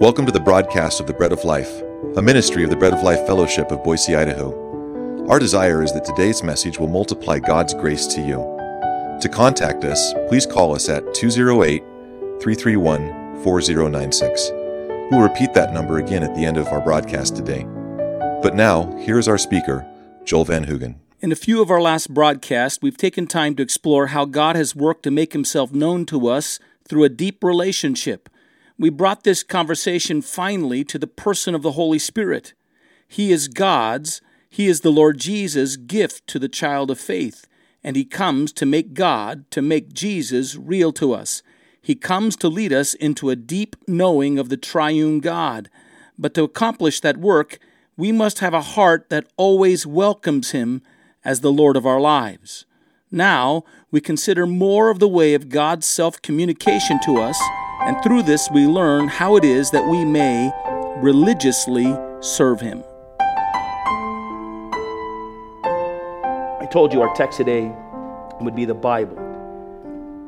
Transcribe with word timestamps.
Welcome 0.00 0.26
to 0.26 0.32
the 0.32 0.38
broadcast 0.38 1.00
of 1.00 1.08
the 1.08 1.12
Bread 1.12 1.32
of 1.32 1.42
Life, 1.42 1.82
a 2.16 2.22
ministry 2.22 2.62
of 2.62 2.70
the 2.70 2.76
Bread 2.76 2.92
of 2.92 3.02
Life 3.02 3.26
Fellowship 3.26 3.72
of 3.72 3.82
Boise, 3.82 4.14
Idaho. 4.14 5.26
Our 5.28 5.40
desire 5.40 5.82
is 5.82 5.92
that 5.92 6.04
today's 6.04 6.40
message 6.40 6.78
will 6.78 6.86
multiply 6.86 7.40
God's 7.40 7.74
grace 7.74 8.06
to 8.14 8.20
you. 8.20 8.36
To 9.20 9.28
contact 9.28 9.84
us, 9.84 10.14
please 10.28 10.46
call 10.46 10.72
us 10.72 10.88
at 10.88 11.14
208 11.14 11.82
331 12.40 13.42
4096. 13.42 14.50
We'll 15.10 15.20
repeat 15.20 15.52
that 15.54 15.72
number 15.72 15.98
again 15.98 16.22
at 16.22 16.32
the 16.36 16.44
end 16.44 16.58
of 16.58 16.68
our 16.68 16.80
broadcast 16.80 17.34
today. 17.34 17.64
But 18.40 18.54
now, 18.54 18.96
here 18.98 19.18
is 19.18 19.26
our 19.26 19.36
speaker, 19.36 19.84
Joel 20.24 20.44
Van 20.44 20.66
Hoogen. 20.66 20.94
In 21.18 21.32
a 21.32 21.36
few 21.36 21.60
of 21.60 21.72
our 21.72 21.80
last 21.80 22.14
broadcasts, 22.14 22.80
we've 22.80 22.96
taken 22.96 23.26
time 23.26 23.56
to 23.56 23.64
explore 23.64 24.06
how 24.06 24.26
God 24.26 24.54
has 24.54 24.76
worked 24.76 25.02
to 25.02 25.10
make 25.10 25.32
himself 25.32 25.72
known 25.72 26.06
to 26.06 26.28
us 26.28 26.60
through 26.86 27.02
a 27.02 27.08
deep 27.08 27.42
relationship. 27.42 28.28
We 28.78 28.90
brought 28.90 29.24
this 29.24 29.42
conversation 29.42 30.22
finally 30.22 30.84
to 30.84 30.98
the 31.00 31.08
person 31.08 31.54
of 31.56 31.62
the 31.62 31.72
Holy 31.72 31.98
Spirit. 31.98 32.54
He 33.08 33.32
is 33.32 33.48
God's, 33.48 34.20
He 34.48 34.68
is 34.68 34.82
the 34.82 34.92
Lord 34.92 35.18
Jesus' 35.18 35.76
gift 35.76 36.28
to 36.28 36.38
the 36.38 36.48
child 36.48 36.88
of 36.90 37.00
faith, 37.00 37.48
and 37.82 37.96
He 37.96 38.04
comes 38.04 38.52
to 38.52 38.64
make 38.64 38.94
God, 38.94 39.50
to 39.50 39.62
make 39.62 39.92
Jesus 39.92 40.54
real 40.54 40.92
to 40.92 41.12
us. 41.12 41.42
He 41.82 41.96
comes 41.96 42.36
to 42.36 42.48
lead 42.48 42.72
us 42.72 42.94
into 42.94 43.30
a 43.30 43.36
deep 43.36 43.74
knowing 43.88 44.38
of 44.38 44.48
the 44.48 44.56
triune 44.56 45.18
God. 45.18 45.70
But 46.16 46.34
to 46.34 46.44
accomplish 46.44 47.00
that 47.00 47.16
work, 47.16 47.58
we 47.96 48.12
must 48.12 48.38
have 48.38 48.54
a 48.54 48.60
heart 48.60 49.10
that 49.10 49.26
always 49.36 49.86
welcomes 49.86 50.52
Him 50.52 50.82
as 51.24 51.40
the 51.40 51.52
Lord 51.52 51.76
of 51.76 51.86
our 51.86 52.00
lives. 52.00 52.64
Now, 53.10 53.64
we 53.90 54.00
consider 54.00 54.46
more 54.46 54.90
of 54.90 55.00
the 55.00 55.08
way 55.08 55.34
of 55.34 55.48
God's 55.48 55.86
self 55.86 56.22
communication 56.22 57.00
to 57.06 57.18
us, 57.18 57.40
and 57.80 58.02
through 58.02 58.22
this 58.22 58.50
we 58.50 58.66
learn 58.66 59.08
how 59.08 59.36
it 59.36 59.44
is 59.44 59.70
that 59.70 59.86
we 59.86 60.04
may 60.04 60.52
religiously 60.98 61.96
serve 62.20 62.60
Him. 62.60 62.82
I 66.60 66.66
told 66.70 66.92
you 66.92 67.00
our 67.02 67.14
text 67.14 67.38
today 67.38 67.72
would 68.40 68.54
be 68.54 68.64
the 68.64 68.74
Bible. 68.74 69.16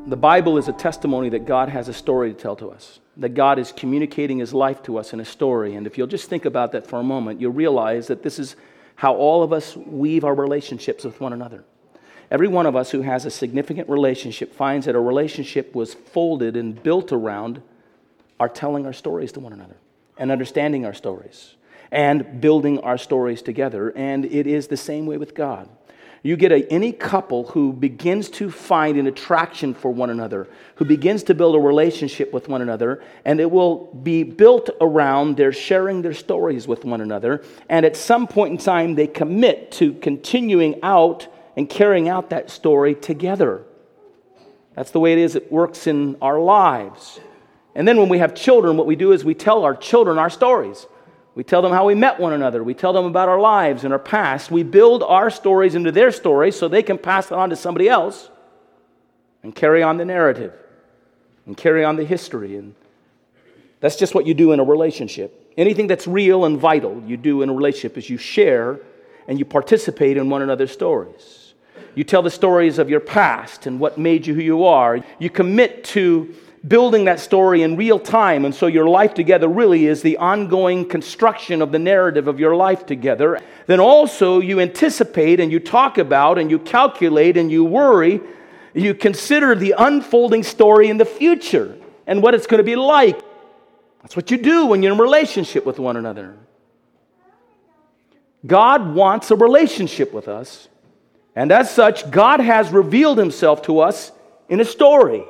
The 0.06 0.16
Bible 0.16 0.56
is 0.58 0.68
a 0.68 0.72
testimony 0.72 1.28
that 1.30 1.44
God 1.44 1.68
has 1.68 1.88
a 1.88 1.92
story 1.92 2.32
to 2.32 2.38
tell 2.38 2.56
to 2.56 2.70
us, 2.70 3.00
that 3.16 3.34
God 3.34 3.58
is 3.58 3.72
communicating 3.72 4.38
His 4.38 4.54
life 4.54 4.82
to 4.84 4.96
us 4.98 5.12
in 5.12 5.20
a 5.20 5.24
story. 5.24 5.74
And 5.74 5.86
if 5.86 5.98
you'll 5.98 6.06
just 6.06 6.28
think 6.28 6.46
about 6.46 6.72
that 6.72 6.86
for 6.86 7.00
a 7.00 7.02
moment, 7.02 7.40
you'll 7.40 7.52
realize 7.52 8.06
that 8.06 8.22
this 8.22 8.38
is 8.38 8.56
how 8.94 9.14
all 9.14 9.42
of 9.42 9.52
us 9.52 9.76
weave 9.76 10.24
our 10.24 10.34
relationships 10.34 11.04
with 11.04 11.20
one 11.20 11.32
another. 11.32 11.64
Every 12.30 12.48
one 12.48 12.66
of 12.66 12.76
us 12.76 12.90
who 12.90 13.02
has 13.02 13.24
a 13.24 13.30
significant 13.30 13.88
relationship 13.88 14.54
finds 14.54 14.86
that 14.86 14.94
a 14.94 15.00
relationship 15.00 15.74
was 15.74 15.94
folded 15.94 16.56
and 16.56 16.80
built 16.80 17.10
around 17.12 17.60
our 18.38 18.48
telling 18.48 18.86
our 18.86 18.92
stories 18.92 19.32
to 19.32 19.40
one 19.40 19.52
another 19.52 19.76
and 20.16 20.30
understanding 20.30 20.86
our 20.86 20.94
stories 20.94 21.56
and 21.90 22.40
building 22.40 22.78
our 22.80 22.96
stories 22.96 23.42
together. 23.42 23.90
And 23.96 24.24
it 24.24 24.46
is 24.46 24.68
the 24.68 24.76
same 24.76 25.06
way 25.06 25.16
with 25.16 25.34
God. 25.34 25.68
You 26.22 26.36
get 26.36 26.52
a, 26.52 26.70
any 26.70 26.92
couple 26.92 27.48
who 27.48 27.72
begins 27.72 28.28
to 28.30 28.50
find 28.50 28.98
an 28.98 29.06
attraction 29.06 29.72
for 29.72 29.90
one 29.90 30.10
another, 30.10 30.48
who 30.74 30.84
begins 30.84 31.22
to 31.24 31.34
build 31.34 31.56
a 31.56 31.58
relationship 31.58 32.32
with 32.32 32.46
one 32.46 32.60
another, 32.60 33.02
and 33.24 33.40
it 33.40 33.50
will 33.50 33.86
be 33.94 34.22
built 34.22 34.68
around 34.82 35.38
their 35.38 35.50
sharing 35.50 36.02
their 36.02 36.12
stories 36.12 36.68
with 36.68 36.84
one 36.84 37.00
another. 37.00 37.42
And 37.70 37.86
at 37.86 37.96
some 37.96 38.26
point 38.26 38.52
in 38.52 38.58
time, 38.58 38.94
they 38.94 39.06
commit 39.06 39.72
to 39.72 39.94
continuing 39.94 40.78
out 40.82 41.26
and 41.60 41.68
carrying 41.68 42.08
out 42.08 42.30
that 42.30 42.48
story 42.48 42.94
together. 42.94 43.62
That's 44.74 44.92
the 44.92 44.98
way 44.98 45.12
it 45.12 45.18
is, 45.18 45.36
it 45.36 45.52
works 45.52 45.86
in 45.86 46.16
our 46.22 46.40
lives. 46.40 47.20
And 47.74 47.86
then 47.86 47.98
when 47.98 48.08
we 48.08 48.16
have 48.16 48.34
children, 48.34 48.78
what 48.78 48.86
we 48.86 48.96
do 48.96 49.12
is 49.12 49.26
we 49.26 49.34
tell 49.34 49.62
our 49.64 49.76
children 49.76 50.16
our 50.16 50.30
stories. 50.30 50.86
We 51.34 51.44
tell 51.44 51.60
them 51.60 51.70
how 51.70 51.84
we 51.86 51.94
met 51.94 52.18
one 52.18 52.32
another. 52.32 52.64
We 52.64 52.72
tell 52.72 52.94
them 52.94 53.04
about 53.04 53.28
our 53.28 53.38
lives 53.38 53.84
and 53.84 53.92
our 53.92 53.98
past. 53.98 54.50
We 54.50 54.62
build 54.62 55.02
our 55.02 55.28
stories 55.28 55.74
into 55.74 55.92
their 55.92 56.10
stories 56.12 56.58
so 56.58 56.66
they 56.66 56.82
can 56.82 56.96
pass 56.96 57.26
it 57.26 57.34
on 57.34 57.50
to 57.50 57.56
somebody 57.56 57.90
else 57.90 58.30
and 59.42 59.54
carry 59.54 59.82
on 59.82 59.98
the 59.98 60.06
narrative 60.06 60.54
and 61.44 61.54
carry 61.54 61.84
on 61.84 61.96
the 61.96 62.06
history. 62.06 62.56
And 62.56 62.74
that's 63.80 63.96
just 63.96 64.14
what 64.14 64.26
you 64.26 64.32
do 64.32 64.52
in 64.52 64.60
a 64.60 64.64
relationship. 64.64 65.52
Anything 65.58 65.88
that's 65.88 66.06
real 66.06 66.46
and 66.46 66.58
vital 66.58 67.02
you 67.06 67.18
do 67.18 67.42
in 67.42 67.50
a 67.50 67.52
relationship 67.52 67.98
is 67.98 68.08
you 68.08 68.16
share 68.16 68.80
and 69.28 69.38
you 69.38 69.44
participate 69.44 70.16
in 70.16 70.30
one 70.30 70.40
another's 70.40 70.72
stories. 70.72 71.39
You 71.94 72.04
tell 72.04 72.22
the 72.22 72.30
stories 72.30 72.78
of 72.78 72.90
your 72.90 73.00
past 73.00 73.66
and 73.66 73.80
what 73.80 73.98
made 73.98 74.26
you 74.26 74.34
who 74.34 74.42
you 74.42 74.64
are. 74.64 75.04
You 75.18 75.30
commit 75.30 75.84
to 75.84 76.34
building 76.66 77.06
that 77.06 77.20
story 77.20 77.62
in 77.62 77.76
real 77.76 77.98
time. 77.98 78.44
And 78.44 78.54
so 78.54 78.66
your 78.66 78.88
life 78.88 79.14
together 79.14 79.48
really 79.48 79.86
is 79.86 80.02
the 80.02 80.16
ongoing 80.18 80.86
construction 80.86 81.62
of 81.62 81.72
the 81.72 81.78
narrative 81.78 82.28
of 82.28 82.38
your 82.38 82.54
life 82.54 82.84
together. 82.84 83.40
Then 83.66 83.80
also 83.80 84.40
you 84.40 84.60
anticipate 84.60 85.40
and 85.40 85.50
you 85.50 85.58
talk 85.58 85.98
about 85.98 86.38
and 86.38 86.50
you 86.50 86.58
calculate 86.58 87.36
and 87.36 87.50
you 87.50 87.64
worry. 87.64 88.20
You 88.74 88.94
consider 88.94 89.54
the 89.54 89.74
unfolding 89.78 90.42
story 90.42 90.90
in 90.90 90.98
the 90.98 91.04
future 91.04 91.76
and 92.06 92.22
what 92.22 92.34
it's 92.34 92.46
going 92.46 92.58
to 92.58 92.64
be 92.64 92.76
like. 92.76 93.20
That's 94.02 94.16
what 94.16 94.30
you 94.30 94.36
do 94.36 94.66
when 94.66 94.82
you're 94.82 94.92
in 94.92 94.98
relationship 94.98 95.64
with 95.64 95.78
one 95.78 95.96
another. 95.96 96.36
God 98.46 98.94
wants 98.94 99.30
a 99.30 99.36
relationship 99.36 100.12
with 100.12 100.28
us. 100.28 100.68
And 101.36 101.52
as 101.52 101.70
such, 101.70 102.10
God 102.10 102.40
has 102.40 102.70
revealed 102.70 103.18
himself 103.18 103.62
to 103.62 103.80
us 103.80 104.12
in 104.48 104.60
a 104.60 104.64
story. 104.64 105.24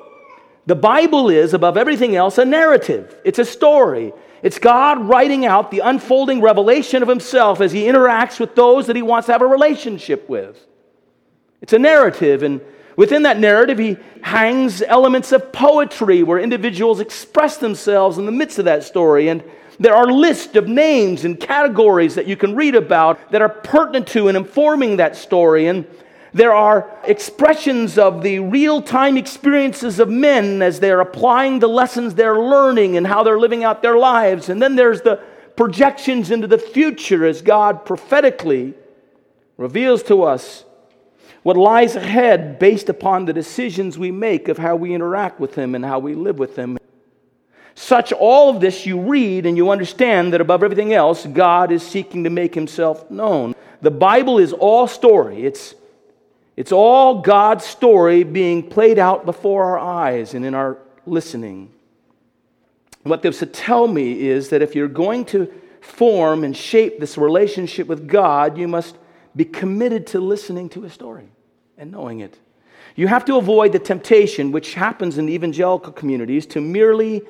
The 0.67 0.77
Bible 0.77 1.31
is, 1.31 1.55
above 1.55 1.77
everything 1.77 2.17
else, 2.17 2.39
a 2.39 2.45
narrative. 2.45 3.21
It's 3.25 3.39
a 3.39 3.45
story. 3.45 4.13
It's 4.43 4.59
God 4.59 5.07
writing 5.07 5.45
out 5.45 5.71
the 5.71 5.81
unfolding 5.81 6.41
revelation 6.41 7.03
of 7.03 7.09
Himself 7.09 7.61
as 7.61 7.73
He 7.73 7.83
interacts 7.83 8.41
with 8.41 8.55
those 8.55 8.87
that 8.87 8.97
He 8.97 9.03
wants 9.03 9.27
to 9.27 9.33
have 9.33 9.43
a 9.43 9.47
relationship 9.47 10.29
with. 10.29 10.67
It's 11.61 11.73
a 11.73 11.79
narrative, 11.79 12.43
and 12.43 12.61
within 12.97 13.25
that 13.25 13.39
narrative, 13.39 13.79
He 13.79 13.99
hangs 14.23 14.81
elements 14.83 15.33
of 15.33 15.53
poetry 15.53 16.23
where 16.23 16.39
individuals 16.39 17.01
express 17.01 17.59
themselves 17.59 18.17
in 18.17 18.25
the 18.25 18.33
midst 18.33 18.59
of 18.59 18.65
that 18.65 18.85
story. 18.85 19.29
And 19.29 19.43
there 19.81 19.95
are 19.95 20.13
lists 20.13 20.55
of 20.57 20.69
names 20.69 21.25
and 21.25 21.41
categories 21.41 22.15
that 22.15 22.27
you 22.27 22.37
can 22.37 22.55
read 22.55 22.75
about 22.75 23.31
that 23.31 23.41
are 23.41 23.49
pertinent 23.49 24.07
to 24.09 24.29
and 24.29 24.37
informing 24.37 24.99
that 24.99 25.17
story. 25.17 25.69
And 25.69 25.87
there 26.35 26.53
are 26.53 26.91
expressions 27.05 27.97
of 27.97 28.23
the 28.23 28.41
real 28.41 28.83
time 28.83 29.17
experiences 29.17 29.99
of 29.99 30.11
men 30.11 30.61
as 30.61 30.81
they're 30.81 31.01
applying 31.01 31.61
the 31.61 31.69
lessons 31.69 32.15
they're 32.15 32.39
learning 32.39 32.99
and 32.99 33.07
how 33.07 33.23
they're 33.23 33.39
living 33.39 33.65
out 33.65 33.81
their 33.81 33.97
lives. 33.97 34.51
And 34.51 34.61
then 34.61 34.77
there's 34.77 35.01
the 35.01 35.17
projections 35.57 36.31
into 36.31 36.47
the 36.47 36.59
future 36.59 37.25
as 37.25 37.41
God 37.41 37.87
prophetically 37.87 38.75
reveals 39.57 40.03
to 40.05 40.25
us 40.25 40.67
what 41.43 41.57
lies 41.57 41.97
ahead 41.97 42.59
based 42.59 42.91
upon 42.91 43.25
the 43.25 43.33
decisions 43.33 43.99
we 43.99 44.11
make 44.11 44.49
of 44.49 44.59
how 44.59 44.77
we 44.77 44.93
interact 44.93 45.41
with 45.41 45.55
Him 45.55 45.75
and 45.75 45.87
how 45.87 45.99
we 45.99 46.15
live 46.15 46.39
with 46.39 46.55
Him. 46.55 46.77
Such 47.75 48.13
all 48.13 48.51
of 48.51 48.61
this 48.61 48.85
you 48.87 49.01
read 49.01 49.47
and 49.47 49.57
you 49.57 49.71
understand 49.71 50.33
that 50.33 50.41
above 50.41 50.63
everything 50.63 50.93
else, 50.93 51.27
God 51.27 51.73
is 51.73 51.87
seeking 51.87 52.25
to 52.25 52.31
make 52.31 52.55
Himself 52.55 53.11
known. 53.11 53.55
The 53.81 53.91
Bible 53.91 54.39
is 54.39 54.53
all 54.53 54.87
story. 54.87 55.45
It's 55.45 55.75
it's 56.57 56.73
all 56.73 57.23
God's 57.23 57.65
story 57.65 58.23
being 58.23 58.63
played 58.63 58.99
out 58.99 59.25
before 59.25 59.65
our 59.65 59.79
eyes 59.79 60.35
and 60.35 60.45
in 60.45 60.55
our 60.55 60.77
listening. 61.07 61.71
What 63.03 63.23
this 63.23 63.41
would 63.41 63.55
tell 63.55 63.89
me 63.89 64.29
is 64.29 64.51
that 64.51 64.61
if 64.61 64.75
you're 64.75 64.89
going 64.89 65.25
to 65.27 65.51
form 65.81 66.45
and 66.45 66.55
shape 66.55 67.01
this 67.01 67.17
relationship 67.17 67.87
with 67.87 68.07
God, 68.07 68.59
you 68.59 68.69
must 68.69 68.99
be 69.35 69.47
committed 69.47 70.09
to 70.09 70.21
listening 70.21 70.69
to 70.71 70.83
His 70.83 70.93
story 70.93 71.29
and 71.79 71.91
knowing 71.91 72.21
it. 72.21 72.39
You 72.95 73.07
have 73.07 73.25
to 73.27 73.37
avoid 73.37 73.73
the 73.73 73.79
temptation, 73.79 74.53
which 74.53 74.75
happens 74.75 75.17
in 75.17 75.29
evangelical 75.31 75.93
communities, 75.93 76.45
to 76.47 76.61
merely 76.61 77.23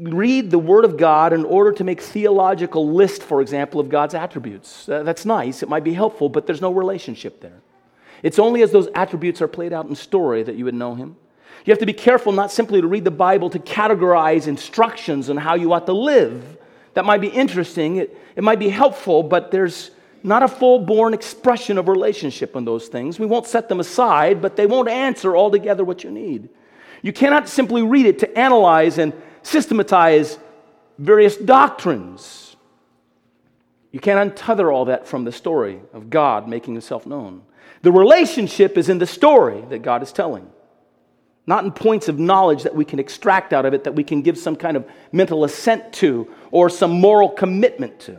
read 0.00 0.50
the 0.50 0.58
Word 0.58 0.84
of 0.84 0.96
God 0.96 1.32
in 1.32 1.44
order 1.44 1.72
to 1.72 1.84
make 1.84 2.00
theological 2.00 2.92
list, 2.92 3.22
for 3.22 3.40
example, 3.40 3.80
of 3.80 3.88
God's 3.88 4.14
attributes. 4.14 4.88
Uh, 4.88 5.02
that's 5.02 5.24
nice, 5.24 5.62
it 5.62 5.68
might 5.68 5.84
be 5.84 5.94
helpful, 5.94 6.28
but 6.28 6.46
there's 6.46 6.60
no 6.60 6.72
relationship 6.72 7.40
there. 7.40 7.60
It's 8.22 8.38
only 8.38 8.62
as 8.62 8.72
those 8.72 8.88
attributes 8.94 9.40
are 9.42 9.48
played 9.48 9.72
out 9.72 9.86
in 9.86 9.94
story 9.94 10.42
that 10.42 10.56
you 10.56 10.64
would 10.64 10.74
know 10.74 10.94
him. 10.94 11.16
You 11.64 11.72
have 11.72 11.78
to 11.80 11.86
be 11.86 11.92
careful 11.92 12.32
not 12.32 12.50
simply 12.50 12.80
to 12.80 12.86
read 12.86 13.04
the 13.04 13.10
Bible 13.10 13.50
to 13.50 13.58
categorize 13.58 14.46
instructions 14.46 15.30
on 15.30 15.36
how 15.36 15.54
you 15.54 15.72
ought 15.72 15.86
to 15.86 15.92
live. 15.92 16.56
That 16.94 17.04
might 17.04 17.20
be 17.20 17.28
interesting, 17.28 17.96
it, 17.96 18.16
it 18.36 18.42
might 18.42 18.58
be 18.58 18.68
helpful, 18.68 19.22
but 19.22 19.50
there's 19.50 19.90
not 20.22 20.42
a 20.42 20.48
full 20.48 20.80
born 20.80 21.14
expression 21.14 21.78
of 21.78 21.88
relationship 21.88 22.56
in 22.56 22.64
those 22.64 22.88
things. 22.88 23.18
We 23.18 23.26
won't 23.26 23.46
set 23.46 23.68
them 23.68 23.80
aside, 23.80 24.42
but 24.42 24.56
they 24.56 24.66
won't 24.66 24.88
answer 24.88 25.36
altogether 25.36 25.84
what 25.84 26.02
you 26.02 26.10
need. 26.10 26.48
You 27.02 27.12
cannot 27.12 27.48
simply 27.48 27.82
read 27.82 28.06
it 28.06 28.18
to 28.20 28.38
analyze 28.38 28.98
and 28.98 29.12
systematize 29.48 30.38
various 30.98 31.36
doctrines. 31.36 32.56
You 33.92 34.00
can't 34.00 34.36
untether 34.36 34.72
all 34.72 34.84
that 34.86 35.06
from 35.06 35.24
the 35.24 35.32
story 35.32 35.80
of 35.92 36.10
God 36.10 36.48
making 36.48 36.74
himself 36.74 37.06
known. 37.06 37.42
The 37.82 37.92
relationship 37.92 38.76
is 38.76 38.88
in 38.88 38.98
the 38.98 39.06
story 39.06 39.64
that 39.70 39.82
God 39.82 40.02
is 40.02 40.12
telling. 40.12 40.50
not 41.48 41.64
in 41.64 41.72
points 41.72 42.08
of 42.08 42.18
knowledge 42.18 42.62
that 42.64 42.74
we 42.74 42.84
can 42.84 42.98
extract 42.98 43.54
out 43.54 43.64
of 43.64 43.72
it, 43.72 43.84
that 43.84 43.94
we 43.94 44.04
can 44.04 44.20
give 44.20 44.36
some 44.36 44.54
kind 44.54 44.76
of 44.76 44.86
mental 45.12 45.44
assent 45.44 45.90
to 45.94 46.30
or 46.50 46.68
some 46.68 46.90
moral 46.90 47.30
commitment 47.30 47.98
to. 47.98 48.18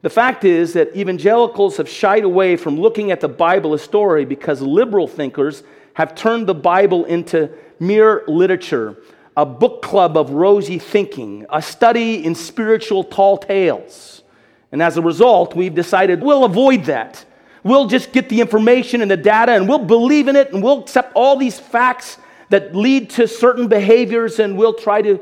The 0.00 0.08
fact 0.08 0.42
is 0.42 0.72
that 0.72 0.96
evangelicals 0.96 1.76
have 1.76 1.88
shied 1.88 2.24
away 2.24 2.56
from 2.56 2.80
looking 2.80 3.10
at 3.10 3.20
the 3.20 3.28
Bible 3.28 3.74
as 3.74 3.82
story 3.82 4.24
because 4.24 4.62
liberal 4.62 5.06
thinkers 5.06 5.64
have 5.92 6.14
turned 6.14 6.46
the 6.46 6.54
Bible 6.54 7.04
into 7.04 7.50
mere 7.78 8.24
literature, 8.26 8.96
a 9.36 9.44
book 9.44 9.82
club 9.82 10.16
of 10.16 10.30
rosy 10.30 10.78
thinking, 10.78 11.46
a 11.50 11.60
study 11.60 12.24
in 12.24 12.34
spiritual 12.34 13.04
tall 13.04 13.36
tales. 13.36 14.22
And 14.70 14.82
as 14.82 14.96
a 14.96 15.02
result, 15.02 15.54
we've 15.56 15.74
decided 15.74 16.22
we'll 16.22 16.44
avoid 16.44 16.84
that. 16.84 17.24
We'll 17.62 17.86
just 17.86 18.12
get 18.12 18.28
the 18.28 18.40
information 18.40 19.00
and 19.00 19.10
the 19.10 19.16
data 19.16 19.52
and 19.52 19.68
we'll 19.68 19.78
believe 19.78 20.28
in 20.28 20.36
it 20.36 20.52
and 20.52 20.62
we'll 20.62 20.80
accept 20.80 21.12
all 21.14 21.36
these 21.36 21.58
facts 21.58 22.18
that 22.50 22.74
lead 22.74 23.10
to 23.10 23.26
certain 23.26 23.68
behaviors 23.68 24.38
and 24.38 24.56
we'll 24.56 24.74
try 24.74 25.00
to 25.02 25.20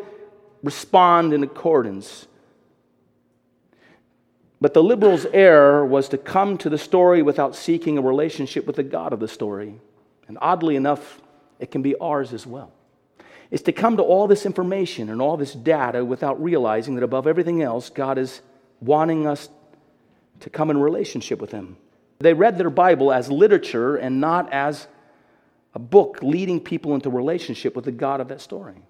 respond 0.62 1.32
in 1.32 1.42
accordance. 1.42 2.26
But 4.60 4.74
the 4.74 4.82
liberal's 4.82 5.26
error 5.26 5.84
was 5.84 6.08
to 6.10 6.18
come 6.18 6.58
to 6.58 6.70
the 6.70 6.78
story 6.78 7.22
without 7.22 7.56
seeking 7.56 7.98
a 7.98 8.02
relationship 8.02 8.66
with 8.66 8.76
the 8.76 8.82
God 8.82 9.12
of 9.12 9.20
the 9.20 9.28
story. 9.28 9.80
And 10.28 10.38
oddly 10.40 10.76
enough, 10.76 11.20
it 11.58 11.70
can 11.70 11.82
be 11.82 11.96
ours 11.96 12.32
as 12.32 12.46
well. 12.46 12.72
Is 13.52 13.62
to 13.62 13.72
come 13.72 13.98
to 13.98 14.02
all 14.02 14.26
this 14.26 14.46
information 14.46 15.10
and 15.10 15.20
all 15.20 15.36
this 15.36 15.52
data 15.52 16.04
without 16.04 16.42
realizing 16.42 16.94
that 16.94 17.04
above 17.04 17.26
everything 17.26 17.62
else, 17.62 17.90
God 17.90 18.16
is 18.16 18.40
wanting 18.80 19.26
us 19.26 19.50
to 20.40 20.48
come 20.48 20.70
in 20.70 20.78
relationship 20.78 21.38
with 21.38 21.52
Him. 21.52 21.76
They 22.18 22.32
read 22.32 22.56
their 22.56 22.70
Bible 22.70 23.12
as 23.12 23.30
literature 23.30 23.96
and 23.96 24.22
not 24.22 24.50
as 24.54 24.88
a 25.74 25.78
book 25.78 26.20
leading 26.22 26.60
people 26.60 26.94
into 26.94 27.10
relationship 27.10 27.76
with 27.76 27.84
the 27.84 27.92
God 27.92 28.22
of 28.22 28.28
that 28.28 28.40
story. 28.40 28.82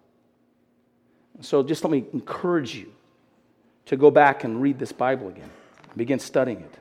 So 1.40 1.64
just 1.64 1.82
let 1.82 1.90
me 1.90 2.04
encourage 2.12 2.76
you 2.76 2.92
to 3.86 3.96
go 3.96 4.12
back 4.12 4.44
and 4.44 4.62
read 4.62 4.78
this 4.78 4.92
Bible 4.92 5.28
again, 5.28 5.50
begin 5.96 6.20
studying 6.20 6.60
it. 6.60 6.78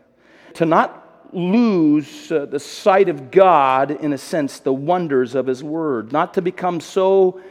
To 0.57 0.67
not 0.67 1.31
lose 1.33 2.31
uh, 2.31 2.45
the 2.45 2.59
sight 2.59 3.09
of 3.09 3.31
God, 3.31 3.89
in 3.89 4.13
a 4.13 4.19
sense, 4.19 4.59
the 4.59 4.73
wonders 4.73 5.33
of 5.33 5.47
His 5.47 5.63
Word, 5.63 6.11
not 6.11 6.35
to 6.35 6.43
become 6.43 6.79
so 6.79 7.41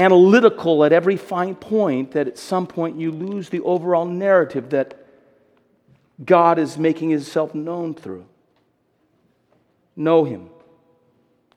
analytical 0.00 0.82
at 0.84 0.92
every 0.92 1.16
fine 1.16 1.54
point 1.54 2.12
that 2.12 2.26
at 2.26 2.38
some 2.38 2.66
point 2.66 2.98
you 2.98 3.10
lose 3.10 3.50
the 3.50 3.60
overall 3.60 4.06
narrative 4.06 4.70
that 4.70 5.06
God 6.24 6.58
is 6.58 6.78
making 6.78 7.10
Himself 7.10 7.54
known 7.54 7.94
through. 7.94 8.24
Know 9.94 10.24
Him. 10.24 10.48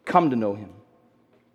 Come 0.04 0.30
to 0.30 0.36
know 0.36 0.56
Him. 0.56 0.70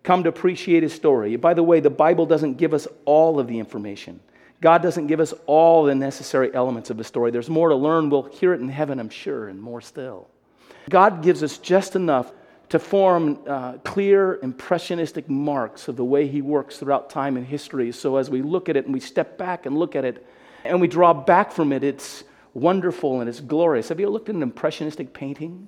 Come 0.01 0.23
to 0.23 0.29
appreciate 0.29 0.81
His 0.81 0.93
story. 0.93 1.35
By 1.35 1.53
the 1.53 1.63
way, 1.63 1.79
the 1.79 1.91
Bible 1.91 2.25
doesn't 2.25 2.55
give 2.55 2.73
us 2.73 2.87
all 3.05 3.39
of 3.39 3.47
the 3.47 3.59
information. 3.59 4.19
God 4.59 4.81
doesn't 4.81 5.07
give 5.07 5.19
us 5.19 5.33
all 5.45 5.83
the 5.83 5.95
necessary 5.95 6.53
elements 6.53 6.89
of 6.89 6.97
the 6.97 7.03
story. 7.03 7.29
There's 7.29 7.49
more 7.49 7.69
to 7.69 7.75
learn. 7.75 8.09
We'll 8.09 8.23
hear 8.23 8.53
it 8.53 8.61
in 8.61 8.69
heaven, 8.69 8.99
I'm 8.99 9.09
sure, 9.09 9.47
and 9.47 9.61
more 9.61 9.79
still. 9.79 10.27
God 10.89 11.21
gives 11.21 11.43
us 11.43 11.59
just 11.59 11.95
enough 11.95 12.31
to 12.69 12.79
form 12.79 13.39
uh, 13.47 13.73
clear, 13.79 14.39
impressionistic 14.43 15.27
marks 15.27 15.87
of 15.87 15.95
the 15.95 16.05
way 16.05 16.27
He 16.27 16.41
works 16.41 16.77
throughout 16.77 17.09
time 17.09 17.35
and 17.35 17.45
history. 17.45 17.91
So 17.91 18.17
as 18.17 18.29
we 18.29 18.41
look 18.41 18.69
at 18.69 18.77
it 18.77 18.85
and 18.85 18.93
we 18.93 18.99
step 18.99 19.37
back 19.37 19.65
and 19.65 19.77
look 19.77 19.95
at 19.95 20.05
it 20.05 20.25
and 20.63 20.79
we 20.79 20.87
draw 20.87 21.13
back 21.13 21.51
from 21.51 21.73
it, 21.73 21.83
it's 21.83 22.23
wonderful 22.53 23.21
and 23.21 23.29
it's 23.29 23.39
glorious. 23.39 23.89
Have 23.89 23.99
you 23.99 24.05
ever 24.05 24.13
looked 24.13 24.29
at 24.29 24.35
an 24.35 24.43
impressionistic 24.43 25.13
painting? 25.13 25.67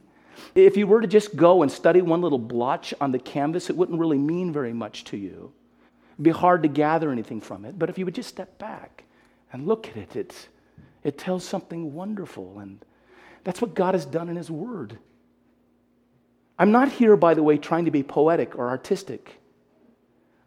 If 0.54 0.78
you 0.78 0.88
were 0.88 1.02
to 1.02 1.08
just 1.08 1.36
go 1.36 1.64
and 1.64 1.72
study 1.72 2.02
one 2.02 2.22
little 2.22 2.40
blotch 2.40 2.94
on 3.02 3.12
the 3.12 3.20
canvas, 3.20 3.70
it 3.70 3.78
wouldn't 3.78 4.00
really 4.00 4.18
mean 4.18 4.54
very 4.54 4.74
much 4.74 5.04
to 5.06 5.18
you. 5.18 5.52
It'd 6.14 6.24
be 6.24 6.32
hard 6.32 6.64
to 6.64 6.70
gather 6.70 7.12
anything 7.12 7.42
from 7.42 7.66
it. 7.66 7.80
But 7.80 7.90
if 7.90 7.98
you 7.98 8.06
would 8.06 8.16
just 8.16 8.30
step 8.30 8.60
back 8.60 9.06
and 9.52 9.68
look 9.68 9.88
at 9.88 9.98
it, 9.98 10.16
it's, 10.16 10.48
it 11.04 11.18
tells 11.18 11.44
something 11.44 11.94
wonderful. 11.94 12.60
And 12.60 12.84
that's 13.44 13.62
what 13.62 13.74
God 13.74 13.96
has 13.96 14.06
done 14.06 14.30
in 14.30 14.36
His 14.36 14.52
Word. 14.52 15.00
I'm 16.62 16.72
not 16.72 16.92
here, 16.92 17.18
by 17.18 17.34
the 17.34 17.42
way, 17.42 17.58
trying 17.58 17.86
to 17.86 17.92
be 17.92 18.04
poetic 18.04 18.56
or 18.56 18.70
artistic. 18.70 19.40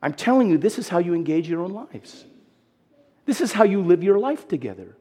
I'm 0.01 0.13
telling 0.13 0.49
you, 0.49 0.57
this 0.57 0.79
is 0.79 0.89
how 0.89 0.99
you 0.99 1.13
engage 1.13 1.49
your 1.49 1.61
own 1.61 1.73
lives. 1.73 2.25
This 3.27 3.41
is 3.41 3.51
how 3.51 3.65
you 3.65 3.83
live 3.83 4.05
your 4.05 4.21
life 4.21 4.47
together. 4.47 4.97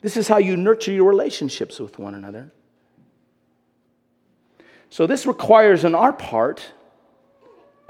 This 0.00 0.16
is 0.16 0.28
how 0.28 0.38
you 0.38 0.56
nurture 0.56 0.90
your 0.90 1.06
relationships 1.06 1.78
with 1.78 1.98
one 1.98 2.14
another. 2.14 2.50
So, 4.88 5.06
this 5.06 5.26
requires 5.26 5.84
on 5.84 5.94
our 5.94 6.14
part 6.14 6.64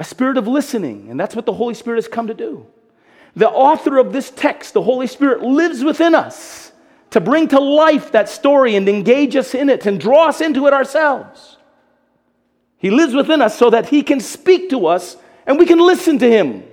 a 0.00 0.02
spirit 0.02 0.36
of 0.36 0.48
listening, 0.48 1.10
and 1.10 1.20
that's 1.20 1.36
what 1.36 1.46
the 1.46 1.52
Holy 1.52 1.74
Spirit 1.74 1.98
has 1.98 2.08
come 2.08 2.26
to 2.26 2.34
do. 2.34 2.66
The 3.36 3.48
author 3.48 3.98
of 3.98 4.12
this 4.12 4.32
text, 4.32 4.74
the 4.74 4.82
Holy 4.82 5.06
Spirit, 5.06 5.42
lives 5.42 5.84
within 5.84 6.16
us 6.16 6.72
to 7.10 7.20
bring 7.20 7.46
to 7.48 7.60
life 7.60 8.10
that 8.10 8.28
story 8.28 8.74
and 8.74 8.88
engage 8.88 9.36
us 9.36 9.54
in 9.54 9.68
it 9.68 9.86
and 9.86 10.00
draw 10.00 10.26
us 10.26 10.40
into 10.40 10.66
it 10.66 10.72
ourselves. 10.72 11.58
He 12.82 12.90
lives 12.90 13.14
within 13.14 13.40
us 13.40 13.56
so 13.56 13.70
that 13.70 13.88
He 13.88 14.02
can 14.02 14.19
speak 14.19 14.70
to 14.70 14.88
us 14.88 15.17
and 15.46 15.56
we 15.56 15.67
can 15.67 15.79
listen 15.79 16.19
to 16.19 16.29
Him. 16.29 16.64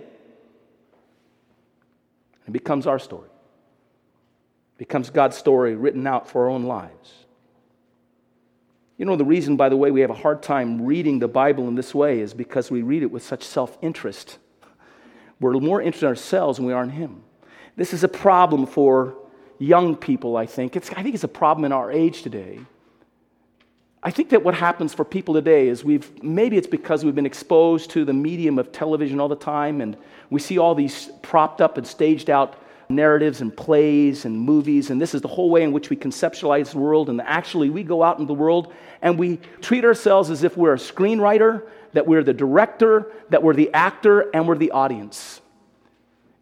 It 2.47 2.51
becomes 2.51 2.87
our 2.87 2.97
story, 2.97 3.29
it 3.29 4.79
becomes 4.79 5.11
God's 5.11 5.37
story 5.37 5.75
written 5.75 6.07
out 6.07 6.27
for 6.27 6.45
our 6.45 6.49
own 6.49 6.63
lives. 6.63 7.13
You 8.97 9.05
know, 9.05 9.15
the 9.15 9.23
reason, 9.23 9.55
by 9.55 9.69
the 9.69 9.77
way, 9.77 9.91
we 9.91 10.01
have 10.01 10.09
a 10.09 10.15
hard 10.15 10.41
time 10.41 10.83
reading 10.83 11.19
the 11.19 11.27
Bible 11.27 11.67
in 11.67 11.75
this 11.75 11.93
way 11.93 12.19
is 12.19 12.33
because 12.33 12.69
we 12.71 12.81
read 12.81 13.03
it 13.03 13.11
with 13.11 13.23
such 13.23 13.43
self 13.43 13.77
interest. 13.83 14.39
We're 15.39 15.53
more 15.53 15.79
interested 15.79 16.07
in 16.07 16.09
ourselves 16.09 16.57
than 16.57 16.65
we 16.65 16.73
are 16.73 16.83
in 16.83 16.89
Him. 16.89 17.21
This 17.75 17.93
is 17.93 18.03
a 18.03 18.09
problem 18.09 18.65
for 18.65 19.15
young 19.59 19.95
people, 19.95 20.35
I 20.35 20.47
think. 20.47 20.75
It's, 20.75 20.89
I 20.89 21.03
think 21.03 21.13
it's 21.13 21.23
a 21.23 21.27
problem 21.27 21.65
in 21.65 21.71
our 21.71 21.91
age 21.91 22.23
today. 22.23 22.61
I 24.01 24.11
think 24.11 24.29
that 24.29 24.43
what 24.43 24.55
happens 24.55 24.93
for 24.93 25.03
people 25.03 25.33
today 25.33 25.67
is 25.67 25.83
we've, 25.83 26.23
maybe 26.23 26.57
it's 26.57 26.67
because 26.67 27.03
we've 27.03 27.15
been 27.15 27.25
exposed 27.25 27.89
to 27.91 28.05
the 28.05 28.13
medium 28.13 28.57
of 28.57 28.71
television 28.71 29.19
all 29.19 29.27
the 29.27 29.35
time 29.35 29.81
and 29.81 29.97
we 30.29 30.39
see 30.39 30.57
all 30.57 30.73
these 30.73 31.09
propped 31.21 31.59
up 31.59 31.77
and 31.77 31.85
staged 31.85 32.29
out 32.29 32.55
narratives 32.89 33.41
and 33.41 33.55
plays 33.55 34.25
and 34.25 34.39
movies, 34.39 34.89
and 34.89 34.99
this 34.99 35.13
is 35.13 35.21
the 35.21 35.27
whole 35.27 35.51
way 35.51 35.61
in 35.61 35.71
which 35.71 35.91
we 35.91 35.95
conceptualize 35.95 36.71
the 36.71 36.79
world. 36.79 37.09
And 37.09 37.21
actually, 37.21 37.69
we 37.69 37.83
go 37.83 38.01
out 38.01 38.17
in 38.17 38.25
the 38.25 38.33
world 38.33 38.73
and 39.03 39.17
we 39.19 39.37
treat 39.61 39.85
ourselves 39.85 40.31
as 40.31 40.43
if 40.43 40.57
we're 40.57 40.73
a 40.73 40.77
screenwriter, 40.77 41.67
that 41.93 42.07
we're 42.07 42.23
the 42.23 42.33
director, 42.33 43.11
that 43.29 43.43
we're 43.43 43.53
the 43.53 43.71
actor, 43.73 44.31
and 44.33 44.47
we're 44.47 44.57
the 44.57 44.71
audience. 44.71 45.41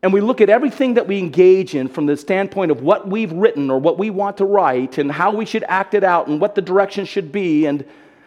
And 0.04 0.14
we 0.14 0.22
look 0.22 0.42
at 0.42 0.50
everything 0.50 0.94
that 0.94 1.08
we 1.08 1.18
engage 1.18 1.74
in 1.74 1.88
from 1.88 2.06
the 2.06 2.16
standpoint 2.16 2.72
of 2.72 2.82
what 2.82 3.08
we've 3.08 3.32
written 3.32 3.72
or 3.72 3.80
what 3.80 3.98
we 3.98 4.10
want 4.10 4.38
to 4.38 4.46
write 4.46 4.98
and 4.98 5.12
how 5.12 5.34
we 5.34 5.46
should 5.46 5.64
act 5.68 5.94
it 5.94 6.04
out 6.04 6.28
and 6.28 6.40
what 6.40 6.56
the 6.56 6.62
direction 6.62 7.06
should 7.06 7.32
be 7.32 7.66
and 7.66 7.84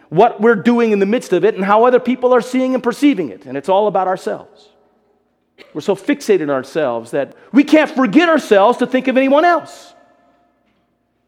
what 0.09 0.41
we're 0.41 0.55
doing 0.55 0.91
in 0.91 0.99
the 0.99 1.05
midst 1.05 1.31
of 1.31 1.45
it 1.45 1.55
and 1.55 1.63
how 1.63 1.85
other 1.85 1.99
people 1.99 2.33
are 2.33 2.41
seeing 2.41 2.73
and 2.73 2.83
perceiving 2.83 3.29
it. 3.29 3.45
And 3.45 3.57
it's 3.57 3.69
all 3.69 3.87
about 3.87 4.07
ourselves. 4.07 4.67
We're 5.73 5.81
so 5.81 5.95
fixated 5.95 6.43
on 6.43 6.49
ourselves 6.49 7.11
that 7.11 7.35
we 7.53 7.63
can't 7.63 7.89
forget 7.89 8.27
ourselves 8.27 8.79
to 8.79 8.87
think 8.87 9.07
of 9.07 9.15
anyone 9.15 9.45
else. 9.45 9.93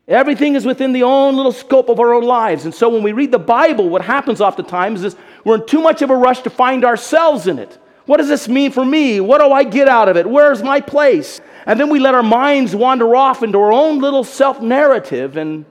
Everything 0.07 0.55
is 0.55 0.65
within 0.65 0.91
the 0.91 1.03
own 1.03 1.37
little 1.37 1.53
scope 1.53 1.87
of 1.87 1.99
our 2.01 2.13
own 2.13 2.23
lives. 2.23 2.65
And 2.65 2.73
so 2.73 2.89
when 2.89 3.03
we 3.03 3.13
read 3.13 3.31
the 3.31 3.39
Bible, 3.39 3.87
what 3.87 4.01
happens 4.01 4.41
oftentimes 4.41 5.05
is 5.05 5.15
we're 5.45 5.55
in 5.55 5.65
too 5.65 5.81
much 5.81 6.01
of 6.01 6.09
a 6.09 6.15
rush 6.15 6.41
to 6.41 6.49
find 6.49 6.83
ourselves 6.83 7.47
in 7.47 7.59
it. 7.59 7.77
What 8.05 8.17
does 8.17 8.27
this 8.27 8.47
mean 8.49 8.71
for 8.71 8.83
me? 8.83 9.21
What 9.21 9.39
do 9.39 9.51
I 9.51 9.63
get 9.63 9.87
out 9.87 10.09
of 10.09 10.17
it? 10.17 10.29
Where's 10.29 10.61
my 10.61 10.81
place? 10.81 11.39
And 11.65 11.79
then 11.79 11.89
we 11.89 11.99
let 11.99 12.15
our 12.15 12.23
minds 12.23 12.75
wander 12.75 13.15
off 13.15 13.43
into 13.43 13.57
our 13.59 13.71
own 13.71 13.99
little 13.99 14.23
self 14.23 14.61
narrative, 14.61 15.37
and 15.37 15.65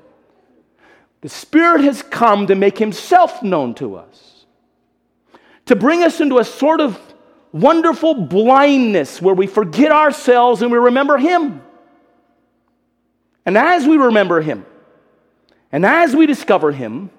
the 1.21 1.29
Spirit 1.29 1.83
has 1.83 2.03
come 2.03 2.47
to 2.47 2.55
make 2.55 2.79
Himself 2.79 3.43
known 3.43 3.75
to 3.75 3.97
us, 3.97 4.47
to 5.67 5.77
bring 5.77 6.03
us 6.03 6.21
into 6.21 6.39
a 6.39 6.45
sort 6.45 6.81
of 6.81 6.99
wonderful 7.53 8.15
blindness 8.15 9.21
where 9.21 9.35
we 9.35 9.47
forget 9.47 9.93
ourselves 9.93 10.62
and 10.62 10.73
we 10.73 10.79
remember 10.79 11.19
Him. 11.19 11.62
And 13.45 13.59
as 13.59 13.87
we 13.87 13.99
remember 13.99 14.41
Him, 14.41 14.65
and 15.71 15.85
as 15.85 16.17
we 16.17 16.27
discover 16.27 16.73
Him, 16.73 17.11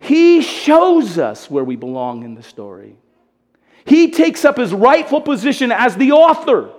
He 0.00 0.42
shows 0.42 1.18
us 1.18 1.48
where 1.48 1.62
we 1.62 1.76
belong 1.76 2.24
in 2.24 2.34
the 2.34 2.42
story. 2.42 2.96
He 3.84 4.10
takes 4.10 4.44
up 4.44 4.58
His 4.58 4.72
rightful 4.72 5.20
position 5.20 5.72
as 5.72 5.96
the 5.96 6.12
author, 6.12 6.70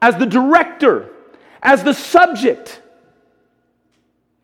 as 0.00 0.16
the 0.16 0.26
director, 0.26 1.10
as 1.62 1.84
the 1.84 1.94
subject. 1.94 2.80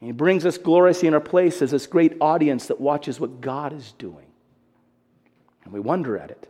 He 0.01 0.13
brings 0.13 0.47
us 0.47 0.59
gloriously 0.59 1.09
in 1.09 1.15
our 1.15 1.21
place 1.21 1.61
as 1.61 1.73
this 1.73 1.87
great 1.87 2.17
audience 2.21 2.67
that 2.67 2.81
watches 2.81 3.19
what 3.19 3.41
God 3.41 3.73
is 3.73 3.93
doing. 3.99 4.27
And 5.65 5.73
we 5.73 5.81
wonder 5.81 6.17
at 6.17 6.31
it. 6.31 6.49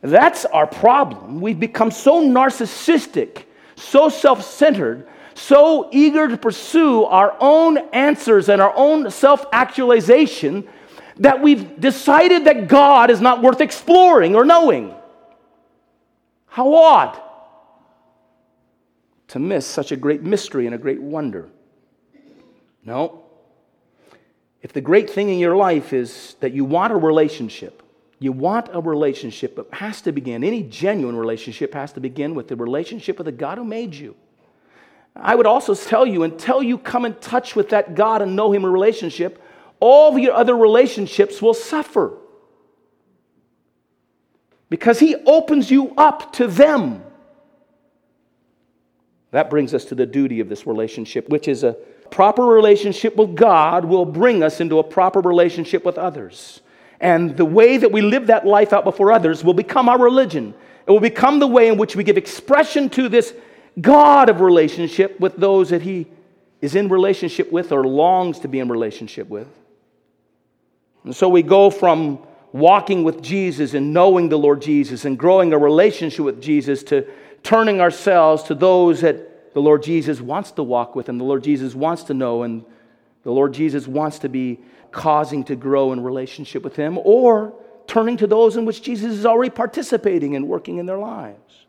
That's 0.00 0.44
our 0.46 0.66
problem. 0.66 1.40
We've 1.40 1.60
become 1.60 1.90
so 1.90 2.22
narcissistic, 2.22 3.44
so 3.76 4.08
self 4.08 4.42
centered, 4.42 5.06
so 5.34 5.88
eager 5.92 6.28
to 6.28 6.36
pursue 6.36 7.04
our 7.04 7.36
own 7.38 7.78
answers 7.92 8.48
and 8.48 8.60
our 8.60 8.72
own 8.74 9.10
self 9.10 9.46
actualization 9.52 10.66
that 11.18 11.42
we've 11.42 11.80
decided 11.80 12.44
that 12.46 12.68
God 12.68 13.10
is 13.10 13.20
not 13.20 13.42
worth 13.42 13.60
exploring 13.60 14.34
or 14.34 14.44
knowing. 14.44 14.94
How 16.46 16.74
odd 16.74 17.20
to 19.28 19.38
miss 19.38 19.66
such 19.66 19.92
a 19.92 19.96
great 19.96 20.22
mystery 20.22 20.66
and 20.66 20.74
a 20.74 20.78
great 20.78 21.00
wonder. 21.00 21.48
No. 22.84 23.24
If 24.60 24.72
the 24.72 24.80
great 24.80 25.08
thing 25.08 25.30
in 25.30 25.38
your 25.38 25.56
life 25.56 25.92
is 25.92 26.36
that 26.40 26.52
you 26.52 26.64
want 26.64 26.92
a 26.92 26.96
relationship, 26.96 27.82
you 28.18 28.30
want 28.30 28.68
a 28.72 28.80
relationship, 28.80 29.58
it 29.58 29.66
has 29.72 30.02
to 30.02 30.12
begin, 30.12 30.44
any 30.44 30.62
genuine 30.62 31.16
relationship 31.16 31.74
has 31.74 31.92
to 31.94 32.00
begin 32.00 32.34
with 32.34 32.48
the 32.48 32.56
relationship 32.56 33.18
with 33.18 33.24
the 33.24 33.32
God 33.32 33.58
who 33.58 33.64
made 33.64 33.94
you. 33.94 34.14
I 35.16 35.34
would 35.34 35.46
also 35.46 35.74
tell 35.74 36.06
you, 36.06 36.22
until 36.22 36.62
you 36.62 36.78
come 36.78 37.04
in 37.04 37.14
touch 37.14 37.56
with 37.56 37.70
that 37.70 37.94
God 37.94 38.22
and 38.22 38.36
know 38.36 38.52
Him 38.52 38.64
in 38.64 38.72
relationship, 38.72 39.42
all 39.82 40.16
your 40.16 40.34
other 40.34 40.56
relationships 40.56 41.42
will 41.42 41.54
suffer. 41.54 42.16
Because 44.68 45.00
He 45.00 45.16
opens 45.26 45.72
you 45.72 45.92
up 45.96 46.32
to 46.34 46.46
them. 46.46 47.02
That 49.32 49.50
brings 49.50 49.74
us 49.74 49.84
to 49.86 49.96
the 49.96 50.06
duty 50.06 50.38
of 50.38 50.48
this 50.48 50.68
relationship, 50.68 51.28
which 51.28 51.48
is 51.48 51.64
a 51.64 51.72
proper 52.12 52.44
relationship 52.46 53.16
with 53.16 53.34
God 53.34 53.84
will 53.84 54.04
bring 54.04 54.44
us 54.44 54.60
into 54.60 54.78
a 54.78 54.84
proper 54.84 55.20
relationship 55.20 55.84
with 55.84 55.98
others. 55.98 56.60
And 57.00 57.36
the 57.36 57.44
way 57.44 57.76
that 57.76 57.90
we 57.90 58.02
live 58.02 58.28
that 58.28 58.46
life 58.46 58.72
out 58.72 58.84
before 58.84 59.10
others 59.10 59.42
will 59.42 59.52
become 59.52 59.88
our 59.88 59.98
religion. 59.98 60.54
It 60.86 60.92
will 60.92 61.00
become 61.00 61.40
the 61.40 61.48
way 61.48 61.66
in 61.66 61.76
which 61.76 61.96
we 61.96 62.04
give 62.04 62.16
expression 62.16 62.88
to 62.90 63.08
this 63.08 63.34
God 63.80 64.28
of 64.28 64.42
relationship 64.42 65.18
with 65.18 65.36
those 65.38 65.70
that 65.70 65.82
He 65.82 66.06
is 66.60 66.76
in 66.76 66.88
relationship 66.88 67.50
with 67.50 67.72
or 67.72 67.82
longs 67.82 68.38
to 68.40 68.48
be 68.48 68.60
in 68.60 68.68
relationship 68.68 69.28
with. 69.28 69.48
And 71.04 71.14
so 71.14 71.28
we 71.28 71.42
go 71.42 71.70
from 71.70 72.18
walking 72.52 73.02
with 73.02 73.22
Jesus 73.22 73.74
and 73.74 73.92
knowing 73.92 74.28
the 74.28 74.38
Lord 74.38 74.62
Jesus 74.62 75.04
and 75.04 75.18
growing 75.18 75.52
a 75.52 75.58
relationship 75.58 76.24
with 76.24 76.40
Jesus 76.40 76.82
to 76.84 77.06
turning 77.42 77.80
ourselves 77.80 78.44
to 78.44 78.54
those 78.54 79.00
that 79.00 79.54
the 79.54 79.60
Lord 79.60 79.82
Jesus 79.82 80.20
wants 80.20 80.52
to 80.52 80.62
walk 80.62 80.94
with 80.94 81.08
and 81.08 81.18
the 81.18 81.24
Lord 81.24 81.42
Jesus 81.44 81.74
wants 81.74 82.04
to 82.04 82.14
know 82.14 82.42
and 82.42 82.64
the 83.22 83.32
Lord 83.32 83.52
Jesus 83.54 83.86
wants 83.86 84.18
to 84.20 84.28
be 84.28 84.60
causing 84.90 85.44
to 85.44 85.56
grow 85.56 85.92
in 85.92 86.02
relationship 86.02 86.62
with 86.62 86.76
Him, 86.76 86.98
or 87.02 87.54
turning 87.86 88.16
to 88.18 88.26
those 88.26 88.56
in 88.56 88.64
which 88.64 88.82
Jesus 88.82 89.12
is 89.12 89.26
already 89.26 89.50
participating 89.50 90.36
and 90.36 90.46
working 90.46 90.78
in 90.78 90.86
their 90.86 90.98
lives. 90.98 91.66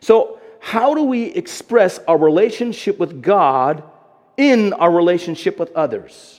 So, 0.00 0.40
how 0.60 0.94
do 0.94 1.02
we 1.04 1.26
express 1.26 1.98
our 2.08 2.18
relationship 2.18 2.98
with 2.98 3.22
God 3.22 3.82
in 4.36 4.72
our 4.74 4.90
relationship 4.90 5.58
with 5.58 5.70
others? 5.72 6.37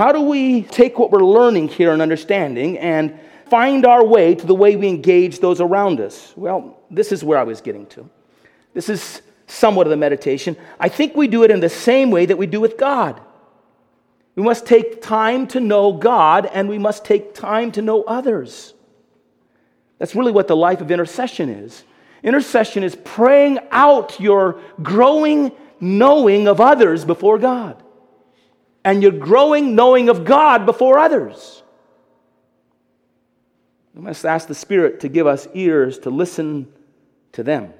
How 0.00 0.12
do 0.12 0.22
we 0.22 0.62
take 0.62 0.98
what 0.98 1.10
we're 1.10 1.22
learning 1.22 1.68
here 1.68 1.92
and 1.92 2.00
understanding 2.00 2.78
and 2.78 3.20
find 3.50 3.84
our 3.84 4.02
way 4.02 4.34
to 4.34 4.46
the 4.46 4.54
way 4.54 4.74
we 4.74 4.88
engage 4.88 5.40
those 5.40 5.60
around 5.60 6.00
us? 6.00 6.32
Well, 6.36 6.78
this 6.90 7.12
is 7.12 7.22
where 7.22 7.36
I 7.36 7.42
was 7.42 7.60
getting 7.60 7.84
to. 7.88 8.08
This 8.72 8.88
is 8.88 9.20
somewhat 9.46 9.86
of 9.86 9.90
the 9.90 9.98
meditation. 9.98 10.56
I 10.78 10.88
think 10.88 11.14
we 11.14 11.28
do 11.28 11.42
it 11.42 11.50
in 11.50 11.60
the 11.60 11.68
same 11.68 12.10
way 12.10 12.24
that 12.24 12.38
we 12.38 12.46
do 12.46 12.62
with 12.62 12.78
God. 12.78 13.20
We 14.36 14.42
must 14.42 14.64
take 14.64 15.02
time 15.02 15.46
to 15.48 15.60
know 15.60 15.92
God 15.92 16.46
and 16.46 16.70
we 16.70 16.78
must 16.78 17.04
take 17.04 17.34
time 17.34 17.70
to 17.72 17.82
know 17.82 18.02
others. 18.04 18.72
That's 19.98 20.14
really 20.14 20.32
what 20.32 20.48
the 20.48 20.56
life 20.56 20.80
of 20.80 20.90
intercession 20.90 21.50
is. 21.50 21.84
Intercession 22.22 22.84
is 22.84 22.96
praying 22.96 23.58
out 23.70 24.18
your 24.18 24.62
growing 24.82 25.52
knowing 25.78 26.48
of 26.48 26.58
others 26.58 27.04
before 27.04 27.38
God 27.38 27.82
and 28.84 29.02
your 29.02 29.12
growing 29.12 29.74
knowing 29.74 30.08
of 30.08 30.24
God 30.24 30.66
before 30.66 30.98
others. 30.98 31.62
We 33.94 34.02
must 34.02 34.24
ask 34.24 34.48
the 34.48 34.54
Spirit 34.54 35.00
to 35.00 35.08
give 35.08 35.26
us 35.26 35.48
ears 35.52 35.98
to 36.00 36.10
listen 36.10 36.72
to 37.32 37.42
them. 37.42 37.74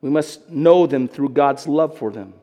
We 0.00 0.10
must 0.10 0.50
know 0.50 0.86
them 0.86 1.08
through 1.08 1.30
God's 1.30 1.68
love 1.68 1.98
for 1.98 2.10
them. 2.10 2.34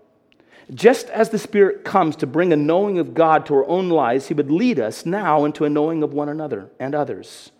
Just 0.74 1.10
as 1.10 1.30
the 1.30 1.40
Spirit 1.40 1.86
comes 1.86 2.16
to 2.18 2.28
bring 2.28 2.52
a 2.52 2.58
knowing 2.58 3.00
of 3.00 3.14
God 3.14 3.46
to 3.46 3.56
our 3.56 3.68
own 3.68 3.90
lives, 3.90 4.28
He 4.28 4.34
would 4.34 4.52
lead 4.52 4.80
us 4.80 5.06
now 5.06 5.46
into 5.46 5.66
a 5.66 5.70
knowing 5.70 6.04
of 6.04 6.14
one 6.14 6.30
another 6.30 6.70
and 6.80 6.94
others. 6.94 7.52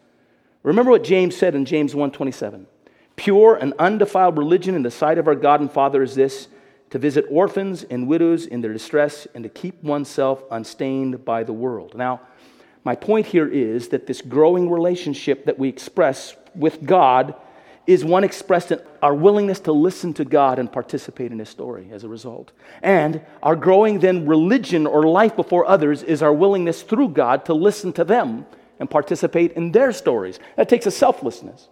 Remember 0.62 0.92
what 0.92 1.04
James 1.04 1.36
said 1.36 1.56
in 1.56 1.66
James 1.66 1.96
1:27. 1.96 2.68
Pure 3.16 3.56
and 3.56 3.74
undefiled 3.80 4.38
religion 4.38 4.76
in 4.76 4.84
the 4.84 4.92
sight 4.92 5.18
of 5.18 5.28
our 5.28 5.36
God 5.36 5.62
and 5.62 5.72
Father 5.72 6.04
is 6.04 6.16
this 6.16 6.50
to 6.90 7.00
visit 7.00 7.26
orphans 7.30 7.84
and 7.84 8.08
widows 8.08 8.46
in 8.46 8.62
their 8.62 8.74
distress 8.74 9.28
and 9.36 9.44
to 9.44 9.50
keep 9.50 9.84
oneself 9.84 10.44
unstained 10.52 11.26
by 11.26 11.44
the 11.44 11.54
world. 11.54 11.96
Now, 11.96 12.22
my 12.84 12.96
point 12.96 13.26
here 13.26 13.48
is 13.48 13.90
that 13.90 14.08
this 14.08 14.22
growing 14.22 14.70
relationship 14.70 15.46
that 15.46 15.60
we 15.60 15.68
express 15.68 16.36
with 16.56 16.86
God 16.86 17.36
is 17.86 18.04
one 18.04 18.24
expressed 18.24 18.72
in 18.72 18.82
our 19.02 19.16
willingness 19.16 19.62
to 19.62 19.72
listen 19.72 20.14
to 20.14 20.26
God 20.26 20.60
and 20.60 20.72
participate 20.72 21.32
in 21.32 21.40
His 21.40 21.50
story 21.50 21.90
as 21.92 22.04
a 22.04 22.10
result. 22.10 22.52
And 22.82 23.22
our 23.42 23.56
growing 23.56 24.00
then 24.00 24.28
religion 24.28 24.86
or 24.86 25.04
life 25.04 25.36
before 25.36 25.66
others 25.66 26.04
is 26.04 26.22
our 26.22 26.34
willingness 26.34 26.82
through 26.82 27.10
God 27.10 27.46
to 27.46 27.54
listen 27.54 27.94
to 27.94 28.04
them 28.04 28.46
and 28.80 28.90
participate 28.90 29.54
in 29.54 29.72
their 29.72 29.92
stories. 29.94 30.40
That 30.58 30.70
takes 30.70 30.86
a 30.86 30.92
selflessness. 30.92 31.70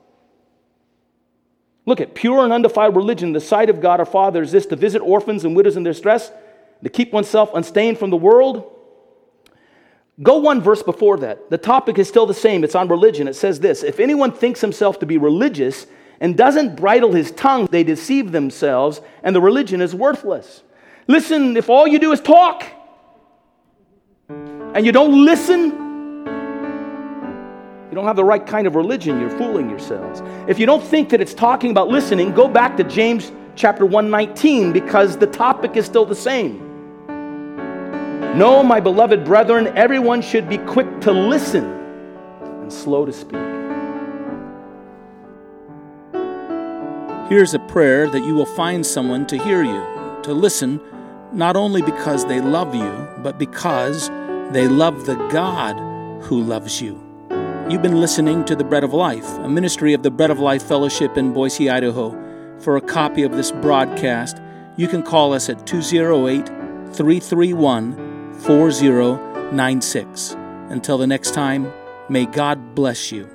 Look 1.86 2.01
at 2.01 2.15
pure 2.15 2.44
and 2.44 2.51
undefiled 2.51 2.96
religion, 2.96 3.34
the 3.34 3.39
sight 3.39 3.70
of 3.70 3.80
God 3.80 4.00
our 4.00 4.06
Father 4.06 4.42
is 4.42 4.51
this 4.51 4.65
to 4.68 4.75
visit 4.75 5.01
orphans 5.01 5.46
and 5.46 5.56
widows 5.56 5.77
in 5.77 5.84
their 5.84 5.94
stress, 5.94 6.32
to 6.84 6.89
keep 6.89 7.13
oneself 7.13 7.51
unstained 7.54 8.00
from 8.00 8.10
the 8.10 8.18
world. 8.18 8.72
Go 10.22 10.38
one 10.38 10.62
verse 10.62 10.82
before 10.82 11.18
that. 11.18 11.50
The 11.50 11.58
topic 11.58 12.00
is 12.00 12.08
still 12.08 12.25
the 12.25 12.34
same. 12.34 12.63
It's 12.63 12.75
on 12.75 12.88
religion. 12.88 13.27
It 13.27 13.36
says 13.36 13.60
this 13.60 13.84
If 13.84 14.00
anyone 14.00 14.32
thinks 14.32 14.62
himself 14.62 15.00
to 15.00 15.06
be 15.06 15.18
religious 15.18 15.86
and 16.20 16.38
doesn't 16.38 16.75
bridle 16.75 17.12
his 17.12 17.32
tongue, 17.32 17.68
they 17.70 17.84
deceive 17.84 18.32
themselves, 18.32 19.01
and 19.22 19.36
the 19.36 19.42
religion 19.42 19.82
is 19.82 19.94
worthless. 19.94 20.63
Listen, 21.08 21.56
if 21.56 21.70
all 21.70 21.86
you 21.86 22.00
do 22.00 22.12
is 22.12 22.22
talk 22.22 22.63
and 24.30 24.86
you 24.86 24.92
don't 24.92 25.24
listen, 25.24 25.85
you 27.96 28.02
don't 28.02 28.08
have 28.08 28.18
the 28.18 28.25
right 28.25 28.46
kind 28.46 28.68
of 28.68 28.75
religion, 28.75 29.22
you're 29.22 29.30
fooling 29.30 29.70
yourselves. 29.70 30.22
If 30.50 30.60
you 30.60 30.66
don't 30.66 30.84
think 30.84 31.08
that 31.12 31.22
it's 31.22 31.34
talking 31.34 31.72
about 31.72 31.88
listening, 31.88 32.34
go 32.34 32.46
back 32.46 32.75
to 32.75 32.84
James 32.84 33.32
chapter 33.56 33.86
119 33.86 34.74
because 34.74 35.16
the 35.16 35.28
topic 35.28 35.78
is 35.78 35.86
still 35.86 36.06
the 36.06 36.14
same. 36.14 36.60
No, 38.38 38.62
my 38.62 38.82
beloved 38.82 39.24
brethren, 39.24 39.68
everyone 39.78 40.22
should 40.22 40.50
be 40.50 40.58
quick 40.58 41.00
to 41.00 41.14
listen 41.14 41.64
and 41.64 42.74
slow 42.74 43.06
to 43.06 43.14
speak. 43.14 43.40
Here's 47.30 47.54
a 47.54 47.60
prayer 47.60 48.10
that 48.10 48.25
you 48.25 48.34
will 48.34 48.46
find 48.58 48.86
someone 48.86 49.25
to 49.28 49.38
hear 49.38 49.64
you, 49.64 50.20
to 50.24 50.34
listen, 50.34 50.82
not 51.32 51.56
only 51.56 51.82
because 51.82 52.25
they 52.25 52.42
love 52.42 52.75
you, 52.75 53.08
but 53.20 53.40
because 53.40 54.10
they 54.52 54.68
love 54.68 55.06
the 55.06 55.16
God 55.30 55.80
who 56.24 56.42
loves 56.42 56.82
you. 56.82 57.04
You've 57.67 57.81
been 57.81 58.00
listening 58.00 58.45
to 58.45 58.55
The 58.55 58.63
Bread 58.63 58.84
of 58.84 58.93
Life, 58.93 59.27
a 59.39 59.50
ministry 59.50 59.93
of 59.93 60.03
the 60.03 60.12
Bread 60.12 60.29
of 60.29 60.39
Life 60.39 60.62
Fellowship 60.62 61.17
in 61.17 61.34
Boise, 61.34 61.67
Idaho. 61.67 62.12
For 62.60 62.77
a 62.77 62.81
copy 62.81 63.24
of 63.24 63.31
this 63.31 63.51
broadcast, 63.51 64.39
you 64.77 64.88
can 64.88 65.01
call 65.01 65.34
us 65.34 65.50
at 65.50 65.65
208 65.65 66.45
331 66.93 68.36
4096. 68.39 70.36
Until 70.69 71.00
the 71.00 71.07
next 71.07 71.34
time, 71.34 71.74
may 72.07 72.27
God 72.27 72.75
bless 72.75 73.12
you. 73.12 73.35